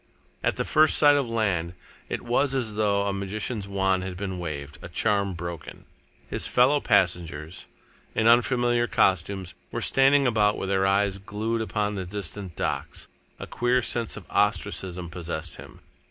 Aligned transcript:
At 0.43 0.55
the 0.55 0.65
first 0.65 0.97
sight 0.97 1.15
of 1.15 1.29
land, 1.29 1.75
it 2.09 2.23
was 2.23 2.55
as 2.55 2.73
though 2.73 3.05
a 3.05 3.13
magician's 3.13 3.67
wand 3.67 4.01
had 4.01 4.17
been 4.17 4.39
waved, 4.39 4.79
a 4.81 4.89
charm 4.89 5.35
broken. 5.35 5.85
His 6.27 6.47
fellow 6.47 6.79
passengers, 6.79 7.67
in 8.15 8.25
unfamiliar 8.27 8.87
costumes, 8.87 9.53
were 9.71 9.79
standing 9.79 10.25
about 10.25 10.57
with 10.57 10.69
their 10.69 10.87
eyes 10.87 11.19
glued 11.19 11.61
upon 11.61 11.93
the 11.93 12.05
distant 12.07 12.55
docks. 12.55 13.07
A 13.37 13.45
queer 13.45 13.83
sense 13.83 14.17
of 14.17 14.25
ostracism 14.31 15.07
possessed 15.11 15.57
him. 15.57 15.81